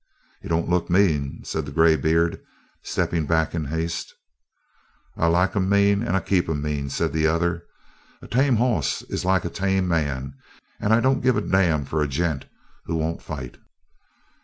[0.41, 2.41] "He don't look mean," said the greybeard,
[2.81, 4.11] stepping back in haste.
[5.15, 7.67] "I like 'em mean and I keep 'em mean," said the other.
[8.19, 10.33] "A tame hoss is like a tame man
[10.79, 12.45] and I don't give a damn for a gent
[12.85, 13.59] who won't fight."